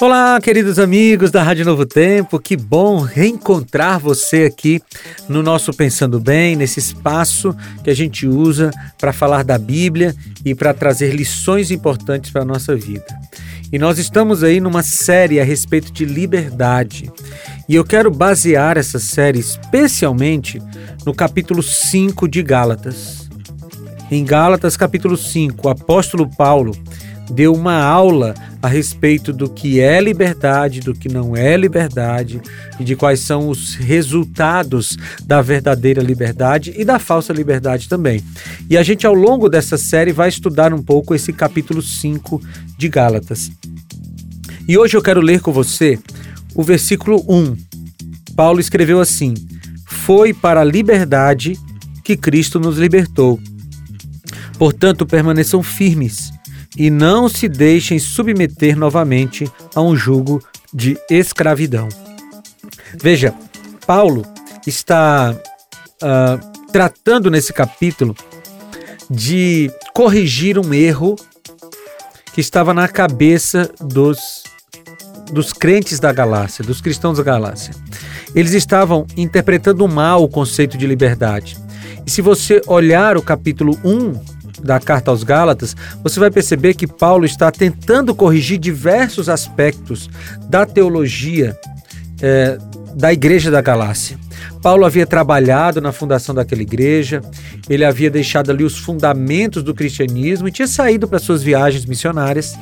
Olá, 0.00 0.40
queridos 0.40 0.78
amigos 0.78 1.32
da 1.32 1.42
Rádio 1.42 1.64
Novo 1.64 1.84
Tempo, 1.84 2.38
que 2.38 2.56
bom 2.56 3.00
reencontrar 3.00 3.98
você 3.98 4.44
aqui 4.44 4.80
no 5.28 5.42
nosso 5.42 5.72
Pensando 5.72 6.20
Bem, 6.20 6.54
nesse 6.54 6.78
espaço 6.78 7.52
que 7.82 7.90
a 7.90 7.94
gente 7.94 8.24
usa 8.24 8.70
para 8.96 9.12
falar 9.12 9.42
da 9.42 9.58
Bíblia 9.58 10.14
e 10.44 10.54
para 10.54 10.72
trazer 10.72 11.12
lições 11.16 11.72
importantes 11.72 12.30
para 12.30 12.42
a 12.42 12.44
nossa 12.44 12.76
vida. 12.76 13.06
E 13.72 13.78
nós 13.78 13.98
estamos 13.98 14.44
aí 14.44 14.60
numa 14.60 14.84
série 14.84 15.40
a 15.40 15.44
respeito 15.44 15.92
de 15.92 16.04
liberdade. 16.04 17.10
E 17.68 17.74
eu 17.74 17.84
quero 17.84 18.08
basear 18.08 18.78
essa 18.78 19.00
série 19.00 19.40
especialmente 19.40 20.62
no 21.04 21.12
capítulo 21.12 21.60
5 21.60 22.28
de 22.28 22.40
Gálatas. 22.40 23.28
Em 24.12 24.24
Gálatas, 24.24 24.76
capítulo 24.76 25.16
5, 25.16 25.66
o 25.66 25.70
apóstolo 25.70 26.30
Paulo 26.36 26.72
deu 27.30 27.52
uma 27.52 27.76
aula 27.76 28.34
a 28.62 28.68
respeito 28.68 29.32
do 29.32 29.48
que 29.48 29.80
é 29.80 30.00
liberdade, 30.00 30.80
do 30.80 30.94
que 30.94 31.08
não 31.08 31.36
é 31.36 31.56
liberdade 31.56 32.40
e 32.78 32.84
de 32.84 32.96
quais 32.96 33.20
são 33.20 33.48
os 33.48 33.74
resultados 33.74 34.96
da 35.24 35.40
verdadeira 35.40 36.02
liberdade 36.02 36.74
e 36.76 36.84
da 36.84 36.98
falsa 36.98 37.32
liberdade 37.32 37.88
também. 37.88 38.22
E 38.68 38.76
a 38.76 38.82
gente, 38.82 39.06
ao 39.06 39.14
longo 39.14 39.48
dessa 39.48 39.76
série, 39.76 40.12
vai 40.12 40.28
estudar 40.28 40.72
um 40.72 40.82
pouco 40.82 41.14
esse 41.14 41.32
capítulo 41.32 41.82
5 41.82 42.40
de 42.76 42.88
Gálatas. 42.88 43.50
E 44.66 44.76
hoje 44.76 44.96
eu 44.96 45.02
quero 45.02 45.20
ler 45.20 45.40
com 45.40 45.52
você 45.52 45.98
o 46.54 46.62
versículo 46.62 47.24
1. 47.28 47.56
Paulo 48.34 48.60
escreveu 48.60 49.00
assim: 49.00 49.34
Foi 49.86 50.32
para 50.32 50.60
a 50.60 50.64
liberdade 50.64 51.58
que 52.04 52.16
Cristo 52.16 52.58
nos 52.58 52.78
libertou. 52.78 53.38
Portanto, 54.58 55.06
permaneçam 55.06 55.62
firmes 55.62 56.32
e 56.76 56.90
não 56.90 57.28
se 57.28 57.48
deixem 57.48 57.98
submeter 57.98 58.76
novamente 58.76 59.50
a 59.74 59.80
um 59.80 59.96
jugo 59.96 60.42
de 60.72 60.98
escravidão. 61.10 61.88
Veja, 63.00 63.34
Paulo 63.86 64.24
está 64.66 65.34
uh, 65.34 66.72
tratando 66.72 67.30
nesse 67.30 67.52
capítulo 67.52 68.14
de 69.10 69.70
corrigir 69.94 70.58
um 70.58 70.74
erro 70.74 71.16
que 72.34 72.40
estava 72.40 72.74
na 72.74 72.86
cabeça 72.86 73.70
dos, 73.80 74.44
dos 75.32 75.52
crentes 75.52 75.98
da 75.98 76.12
Galácia, 76.12 76.64
dos 76.64 76.80
cristãos 76.80 77.18
da 77.18 77.24
Galácia. 77.24 77.74
Eles 78.34 78.52
estavam 78.52 79.06
interpretando 79.16 79.88
mal 79.88 80.22
o 80.22 80.28
conceito 80.28 80.76
de 80.76 80.86
liberdade. 80.86 81.56
E 82.06 82.10
se 82.10 82.20
você 82.20 82.60
olhar 82.66 83.16
o 83.16 83.22
capítulo 83.22 83.78
1 83.82 84.37
da 84.62 84.80
carta 84.80 85.10
aos 85.10 85.22
Gálatas, 85.22 85.76
você 86.02 86.18
vai 86.18 86.30
perceber 86.30 86.74
que 86.74 86.86
Paulo 86.86 87.24
está 87.24 87.50
tentando 87.50 88.14
corrigir 88.14 88.58
diversos 88.58 89.28
aspectos 89.28 90.08
da 90.48 90.66
teologia 90.66 91.56
é, 92.20 92.58
da 92.94 93.12
igreja 93.12 93.50
da 93.50 93.60
Galácia. 93.60 94.18
Paulo 94.62 94.84
havia 94.84 95.06
trabalhado 95.06 95.80
na 95.80 95.92
fundação 95.92 96.34
daquela 96.34 96.62
igreja, 96.62 97.22
ele 97.68 97.84
havia 97.84 98.10
deixado 98.10 98.50
ali 98.50 98.64
os 98.64 98.76
fundamentos 98.76 99.62
do 99.62 99.74
cristianismo 99.74 100.48
e 100.48 100.52
tinha 100.52 100.66
saído 100.66 101.06
para 101.06 101.18
suas 101.18 101.42
viagens 101.42 101.84
missionárias. 101.84 102.58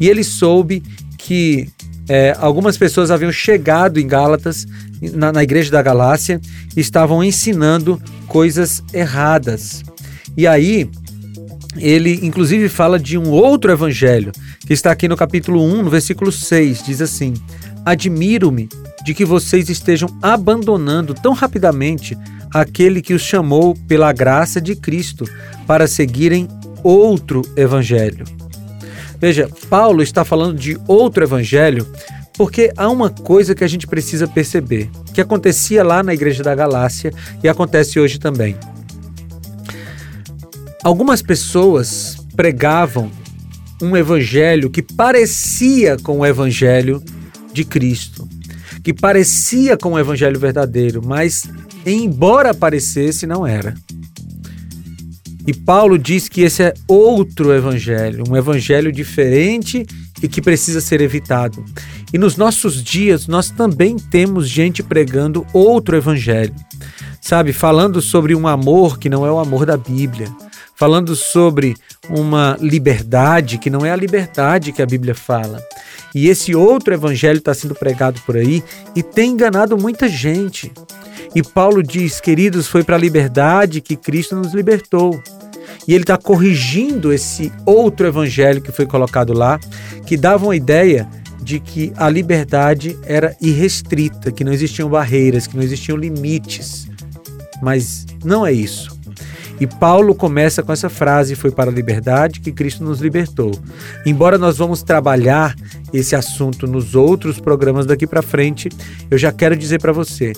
E 0.00 0.08
ele 0.08 0.24
soube 0.24 0.82
que 1.16 1.68
é, 2.08 2.34
algumas 2.38 2.76
pessoas 2.76 3.10
haviam 3.10 3.30
chegado 3.30 4.00
em 4.00 4.06
Gálatas, 4.06 4.66
na, 5.12 5.30
na 5.30 5.42
igreja 5.42 5.70
da 5.70 5.82
Galácia, 5.82 6.40
e 6.76 6.80
estavam 6.80 7.22
ensinando 7.22 8.00
coisas 8.26 8.82
erradas. 8.92 9.82
E 10.36 10.46
aí, 10.46 10.90
ele 11.78 12.20
inclusive 12.22 12.68
fala 12.68 12.98
de 12.98 13.16
um 13.16 13.30
outro 13.30 13.70
evangelho, 13.70 14.32
que 14.66 14.72
está 14.72 14.90
aqui 14.90 15.08
no 15.08 15.16
capítulo 15.16 15.62
1, 15.62 15.82
no 15.82 15.90
versículo 15.90 16.30
6, 16.30 16.82
diz 16.82 17.00
assim: 17.00 17.34
Admiro-me 17.84 18.68
de 19.04 19.14
que 19.14 19.24
vocês 19.24 19.68
estejam 19.68 20.08
abandonando 20.20 21.14
tão 21.14 21.32
rapidamente 21.32 22.16
aquele 22.52 23.00
que 23.00 23.14
os 23.14 23.22
chamou 23.22 23.74
pela 23.86 24.12
graça 24.12 24.60
de 24.60 24.74
Cristo 24.74 25.24
para 25.66 25.86
seguirem 25.86 26.48
outro 26.82 27.42
evangelho. 27.56 28.24
Veja, 29.20 29.48
Paulo 29.68 30.02
está 30.02 30.24
falando 30.24 30.56
de 30.56 30.78
outro 30.86 31.24
evangelho 31.24 31.86
porque 32.36 32.72
há 32.76 32.88
uma 32.88 33.10
coisa 33.10 33.52
que 33.52 33.64
a 33.64 33.68
gente 33.68 33.86
precisa 33.86 34.28
perceber, 34.28 34.88
que 35.12 35.20
acontecia 35.20 35.82
lá 35.82 36.04
na 36.04 36.14
igreja 36.14 36.42
da 36.42 36.54
Galácia 36.54 37.12
e 37.42 37.48
acontece 37.48 37.98
hoje 37.98 38.20
também. 38.20 38.56
Algumas 40.88 41.20
pessoas 41.20 42.16
pregavam 42.34 43.10
um 43.82 43.94
evangelho 43.94 44.70
que 44.70 44.80
parecia 44.80 45.98
com 45.98 46.20
o 46.20 46.24
evangelho 46.24 47.02
de 47.52 47.62
Cristo, 47.62 48.26
que 48.82 48.94
parecia 48.94 49.76
com 49.76 49.92
o 49.92 49.98
evangelho 49.98 50.40
verdadeiro, 50.40 51.02
mas 51.04 51.42
embora 51.84 52.54
parecesse, 52.54 53.26
não 53.26 53.46
era. 53.46 53.74
E 55.46 55.52
Paulo 55.52 55.98
diz 55.98 56.26
que 56.26 56.40
esse 56.40 56.62
é 56.62 56.72
outro 56.88 57.52
evangelho, 57.52 58.24
um 58.26 58.34
evangelho 58.34 58.90
diferente 58.90 59.84
e 60.22 60.26
que 60.26 60.40
precisa 60.40 60.80
ser 60.80 61.02
evitado. 61.02 61.62
E 62.14 62.16
nos 62.16 62.34
nossos 62.38 62.82
dias 62.82 63.26
nós 63.26 63.50
também 63.50 63.96
temos 63.96 64.48
gente 64.48 64.82
pregando 64.82 65.46
outro 65.52 65.98
evangelho, 65.98 66.54
sabe, 67.20 67.52
falando 67.52 68.00
sobre 68.00 68.34
um 68.34 68.48
amor 68.48 68.98
que 68.98 69.10
não 69.10 69.26
é 69.26 69.30
o 69.30 69.38
amor 69.38 69.66
da 69.66 69.76
Bíblia 69.76 70.28
falando 70.78 71.16
sobre 71.16 71.76
uma 72.08 72.56
liberdade 72.60 73.58
que 73.58 73.68
não 73.68 73.84
é 73.84 73.90
a 73.90 73.96
liberdade 73.96 74.70
que 74.70 74.80
a 74.80 74.86
Bíblia 74.86 75.12
fala. 75.12 75.60
E 76.14 76.28
esse 76.28 76.54
outro 76.54 76.94
evangelho 76.94 77.38
está 77.38 77.52
sendo 77.52 77.74
pregado 77.74 78.20
por 78.24 78.36
aí 78.36 78.62
e 78.94 79.02
tem 79.02 79.32
enganado 79.32 79.76
muita 79.76 80.08
gente. 80.08 80.72
E 81.34 81.42
Paulo 81.42 81.82
diz, 81.82 82.20
queridos, 82.20 82.68
foi 82.68 82.84
para 82.84 82.94
a 82.94 82.98
liberdade 82.98 83.80
que 83.80 83.96
Cristo 83.96 84.36
nos 84.36 84.54
libertou. 84.54 85.20
E 85.86 85.94
ele 85.94 86.04
está 86.04 86.16
corrigindo 86.16 87.12
esse 87.12 87.52
outro 87.66 88.06
evangelho 88.06 88.60
que 88.62 88.70
foi 88.70 88.86
colocado 88.86 89.32
lá, 89.32 89.58
que 90.06 90.16
dava 90.16 90.46
uma 90.46 90.56
ideia 90.56 91.08
de 91.42 91.58
que 91.58 91.92
a 91.96 92.08
liberdade 92.08 92.96
era 93.04 93.36
irrestrita, 93.40 94.30
que 94.30 94.44
não 94.44 94.52
existiam 94.52 94.88
barreiras, 94.88 95.48
que 95.48 95.56
não 95.56 95.62
existiam 95.62 95.96
limites. 95.96 96.88
Mas 97.60 98.06
não 98.24 98.46
é 98.46 98.52
isso. 98.52 98.96
E 99.60 99.66
Paulo 99.66 100.14
começa 100.14 100.62
com 100.62 100.72
essa 100.72 100.88
frase: 100.88 101.34
Foi 101.34 101.50
para 101.50 101.70
a 101.70 101.74
liberdade 101.74 102.40
que 102.40 102.52
Cristo 102.52 102.84
nos 102.84 103.00
libertou. 103.00 103.52
Embora 104.06 104.38
nós 104.38 104.58
vamos 104.58 104.82
trabalhar 104.82 105.54
esse 105.92 106.14
assunto 106.14 106.66
nos 106.66 106.94
outros 106.94 107.40
programas 107.40 107.86
daqui 107.86 108.06
para 108.06 108.22
frente, 108.22 108.68
eu 109.10 109.18
já 109.18 109.32
quero 109.32 109.56
dizer 109.56 109.80
para 109.80 109.92
você 109.92 110.32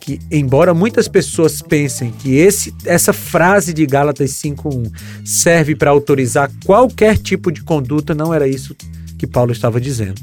que, 0.00 0.18
embora 0.30 0.74
muitas 0.74 1.08
pessoas 1.08 1.62
pensem 1.62 2.10
que 2.10 2.36
esse, 2.36 2.74
essa 2.84 3.12
frase 3.12 3.72
de 3.72 3.86
Gálatas 3.86 4.30
5:1 4.32 4.90
serve 5.24 5.74
para 5.74 5.90
autorizar 5.90 6.50
qualquer 6.64 7.16
tipo 7.16 7.50
de 7.50 7.62
conduta, 7.62 8.14
não 8.14 8.32
era 8.32 8.46
isso 8.46 8.76
que 9.18 9.26
Paulo 9.26 9.52
estava 9.52 9.80
dizendo. 9.80 10.20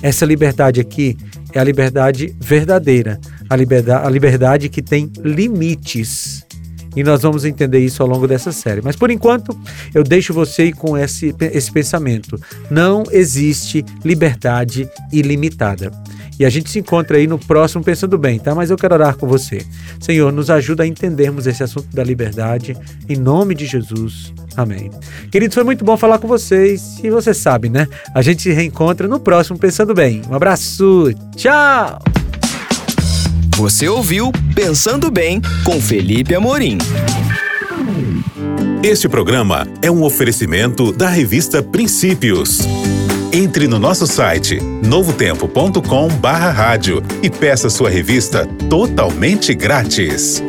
Essa 0.00 0.24
liberdade 0.24 0.80
aqui 0.80 1.16
é 1.52 1.58
a 1.58 1.64
liberdade 1.64 2.36
verdadeira, 2.38 3.18
a 3.48 3.56
liberdade, 3.56 4.06
a 4.06 4.10
liberdade 4.10 4.68
que 4.68 4.82
tem 4.82 5.10
limites. 5.18 6.44
E 6.96 7.02
nós 7.02 7.22
vamos 7.22 7.44
entender 7.44 7.80
isso 7.80 8.02
ao 8.02 8.08
longo 8.08 8.26
dessa 8.26 8.52
série. 8.52 8.80
Mas 8.82 8.96
por 8.96 9.10
enquanto, 9.10 9.56
eu 9.94 10.02
deixo 10.02 10.32
você 10.32 10.72
com 10.72 10.96
esse, 10.96 11.34
esse 11.52 11.72
pensamento. 11.72 12.40
Não 12.70 13.04
existe 13.10 13.84
liberdade 14.04 14.88
ilimitada. 15.12 15.90
E 16.38 16.44
a 16.44 16.50
gente 16.50 16.70
se 16.70 16.78
encontra 16.78 17.16
aí 17.16 17.26
no 17.26 17.38
próximo 17.38 17.84
Pensando 17.84 18.18
Bem, 18.18 18.38
tá? 18.38 18.54
Mas 18.54 18.70
eu 18.70 18.76
quero 18.76 18.94
orar 18.94 19.16
com 19.16 19.26
você. 19.26 19.64
Senhor, 20.00 20.32
nos 20.32 20.50
ajuda 20.50 20.82
a 20.82 20.86
entendermos 20.86 21.46
esse 21.46 21.62
assunto 21.62 21.94
da 21.94 22.02
liberdade. 22.02 22.76
Em 23.08 23.16
nome 23.16 23.54
de 23.54 23.66
Jesus. 23.66 24.32
Amém. 24.56 24.90
Queridos, 25.30 25.54
foi 25.54 25.64
muito 25.64 25.84
bom 25.84 25.96
falar 25.96 26.18
com 26.18 26.26
vocês. 26.26 26.98
E 27.02 27.10
você 27.10 27.32
sabe, 27.32 27.68
né? 27.68 27.86
A 28.14 28.22
gente 28.22 28.42
se 28.42 28.52
reencontra 28.52 29.06
no 29.06 29.20
próximo 29.20 29.58
Pensando 29.58 29.94
Bem. 29.94 30.22
Um 30.28 30.34
abraço. 30.34 31.12
Tchau! 31.36 32.13
Você 33.56 33.88
ouviu 33.88 34.32
Pensando 34.52 35.12
Bem 35.12 35.40
com 35.64 35.80
Felipe 35.80 36.34
Amorim. 36.34 36.76
Este 38.82 39.08
programa 39.08 39.64
é 39.80 39.88
um 39.88 40.02
oferecimento 40.02 40.90
da 40.90 41.08
revista 41.08 41.62
Princípios. 41.62 42.58
Entre 43.32 43.68
no 43.68 43.78
nosso 43.78 44.08
site 44.08 44.58
novotempo.com/rádio 44.84 47.00
e 47.22 47.30
peça 47.30 47.70
sua 47.70 47.88
revista 47.88 48.44
totalmente 48.68 49.54
grátis. 49.54 50.42